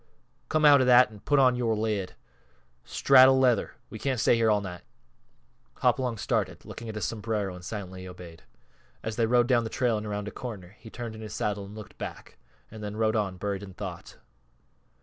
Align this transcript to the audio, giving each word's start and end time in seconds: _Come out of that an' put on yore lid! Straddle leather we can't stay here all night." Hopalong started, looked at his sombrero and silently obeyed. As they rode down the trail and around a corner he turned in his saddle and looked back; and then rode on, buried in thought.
_Come 0.49 0.65
out 0.65 0.81
of 0.81 0.87
that 0.87 1.11
an' 1.11 1.19
put 1.19 1.37
on 1.37 1.55
yore 1.55 1.75
lid! 1.75 2.15
Straddle 2.83 3.37
leather 3.37 3.75
we 3.91 3.99
can't 3.99 4.19
stay 4.19 4.35
here 4.35 4.49
all 4.49 4.59
night." 4.59 4.81
Hopalong 5.75 6.17
started, 6.17 6.65
looked 6.65 6.81
at 6.81 6.95
his 6.95 7.05
sombrero 7.05 7.53
and 7.53 7.63
silently 7.63 8.07
obeyed. 8.07 8.41
As 9.03 9.15
they 9.15 9.27
rode 9.27 9.45
down 9.45 9.63
the 9.63 9.69
trail 9.69 9.99
and 9.99 10.07
around 10.07 10.27
a 10.27 10.31
corner 10.31 10.75
he 10.79 10.89
turned 10.89 11.13
in 11.13 11.21
his 11.21 11.35
saddle 11.35 11.65
and 11.65 11.75
looked 11.75 11.99
back; 11.99 12.39
and 12.71 12.83
then 12.83 12.95
rode 12.97 13.15
on, 13.15 13.37
buried 13.37 13.61
in 13.61 13.75
thought. 13.75 14.17